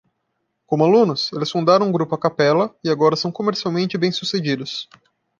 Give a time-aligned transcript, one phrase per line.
[0.65, 4.89] Como alunos?, eles fundaram um grupo a capella e agora são comercialmente bem-sucedidos.